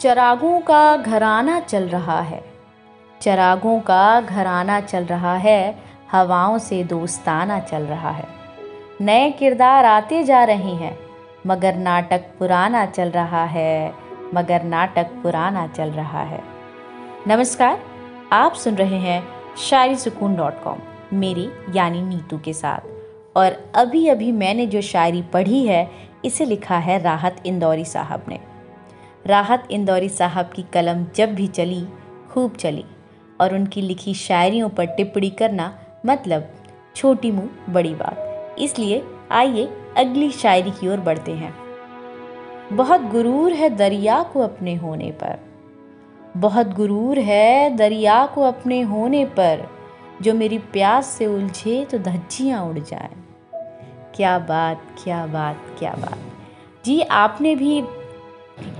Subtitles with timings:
[0.00, 2.44] चरागों का घराना चल रहा है।
[3.20, 5.78] चरागों का घराना चल रहा है,
[6.12, 8.24] हवाओं से दोस्ताना चल रहा है।
[9.00, 10.98] नए किरदार आते जा रहे हैं,
[11.46, 13.94] मगर नाटक पुराना चल रहा है,
[14.34, 16.42] मगर नाटक पुराना चल रहा है।
[17.26, 17.80] नमस्कार,
[18.32, 19.28] आप सुन रहे हैं
[19.58, 20.78] शायरी सुकून डॉट कॉम,
[21.12, 22.80] मेरी यानी नीतू के साथ।
[23.36, 25.90] और अभी अभी मैंने जो शायरी पढ़ी है,
[26.24, 28.57] इसे लिखा है राहत इंदौरी साहब ने।
[29.28, 31.86] राहत इंदौरी साहब की कलम जब भी चली,
[32.30, 32.84] खूब चली।
[33.40, 36.48] और उनकी लिखी शायरियों पर टिप्पणी करना मतलब
[36.96, 38.16] छोटी मुँह, बड़ी बात।
[38.58, 41.54] इसलिए आइए अगली शायरी की ओर बढ़ते हैं।
[42.72, 45.38] बहुत गुरूर है दरिया को अपने होने पर।
[46.36, 49.70] बहुत गुरूर है दरिया को अपने होने पर।
[50.22, 53.10] जो मेरी प्यास से उलझे तो धज्जियाँ उड़ जाए।
[54.14, 56.18] क्या बात क्या बात क्या बात।
[56.84, 57.82] जी, आपने भी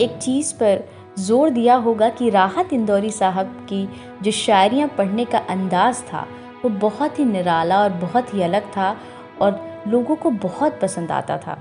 [0.00, 0.84] एक चीज़ पर
[1.18, 3.88] ज़ोर दिया होगा कि राहत इंदौरी साहब की
[4.22, 6.26] जो शायरियाँ पढ़ने का अंदाज़ था,
[6.64, 8.96] वो बहुत ही निराला और बहुत ही अलग था
[9.40, 11.58] और लोगों को बहुत पसंद आता था।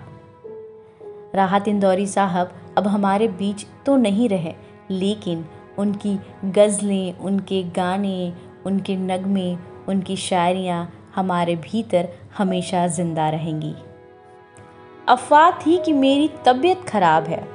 [1.36, 4.53] राहत इंदौरी साहब अब हमारे बीच तो नहीं रहे,
[4.91, 5.45] लेकिन
[5.77, 8.33] उनकी गज़लें, उनके गाने,
[8.66, 9.55] उनके नगमे,
[9.88, 13.75] उनकी शायरियाँ हमारे भीतर हमेशा ज़िंदा रहेंगी।
[15.08, 17.55] अफवाह थी कि मेरी तबीयत ख़राब है।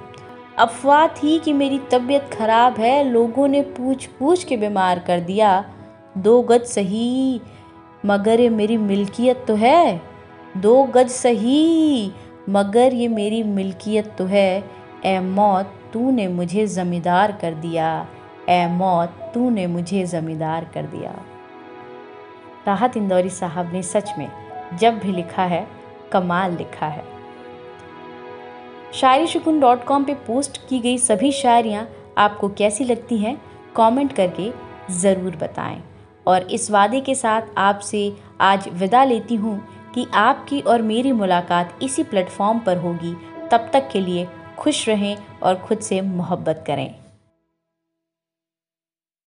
[0.61, 5.65] अफवाह थी कि मेरी तबीयत ख़राब है, लोगों ने पूछ पूछ के बीमार कर दिया।
[6.19, 7.41] दो गज सही,
[8.07, 10.01] मगर ये मेरी मिल्कियत तो है।
[10.57, 12.13] दो गज सही,
[12.49, 14.65] मगर ये मेरी मिल्कियत तो है।
[15.05, 18.07] ए मौत तूने मुझे ज़मींदार कर दिया।
[18.49, 21.15] ए मौत तूने मुझे ज़मींदार कर दिया।
[22.67, 24.29] राहत इंदौरी साहब ने सच में
[24.79, 25.67] जब भी लिखा है,
[26.13, 27.20] कमाल लिखा है।
[28.95, 31.87] शायरी शिकुन डॉट कॉम पर पोस्ट की गई सभी शायरियाँ
[32.19, 33.37] आपको कैसी लगती हैं,
[33.77, 34.51] कमेंट करके
[34.93, 35.83] ज़रूर बताएँ।
[36.27, 39.59] और इस वादे के साथ आपसे आज विदा लेती हूँ
[39.95, 43.15] कि आपकी और मेरी मुलाकात इसी प्लेटफॉर्म पर होगी।
[43.51, 44.27] तब तक के लिए
[44.59, 46.95] खुश रहें और खुद से मोहब्बत करें।